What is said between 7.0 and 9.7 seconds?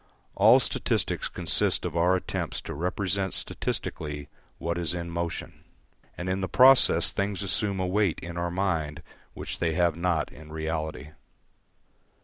things assume a weight in our mind which